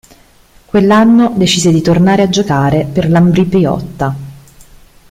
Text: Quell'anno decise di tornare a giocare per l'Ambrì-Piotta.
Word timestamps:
Quell'anno 0.65 1.31
decise 1.35 1.71
di 1.71 1.79
tornare 1.81 2.23
a 2.23 2.29
giocare 2.29 2.85
per 2.91 3.07
l'Ambrì-Piotta. 3.07 4.15